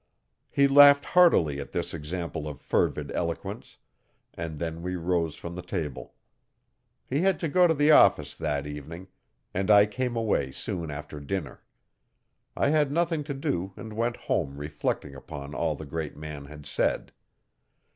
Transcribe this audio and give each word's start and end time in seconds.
He 0.49 0.67
laughed 0.67 1.05
heartily 1.05 1.59
at 1.59 1.73
this 1.73 1.93
example 1.93 2.47
of 2.47 2.59
fervid 2.59 3.11
eloquence, 3.11 3.77
and 4.33 4.57
then 4.57 4.81
we 4.81 4.95
rose 4.95 5.35
from 5.35 5.53
the 5.53 5.61
table. 5.61 6.15
He 7.05 7.21
had 7.21 7.39
to 7.41 7.47
go 7.47 7.67
to 7.67 7.73
the 7.75 7.91
office 7.91 8.33
that 8.33 8.65
evening, 8.65 9.09
and 9.53 9.69
I 9.69 9.85
came 9.85 10.15
away 10.15 10.53
soon 10.53 10.89
after 10.89 11.19
dinner. 11.19 11.61
I 12.57 12.69
had 12.69 12.91
nothing 12.91 13.23
to 13.25 13.35
do 13.35 13.73
and 13.77 13.93
went 13.93 14.15
home 14.17 14.57
reflecting 14.57 15.13
upon 15.13 15.53
all 15.53 15.75
the 15.75 15.85
great 15.85 16.17
man 16.17 16.45
had 16.45 16.65
said. 16.65 17.11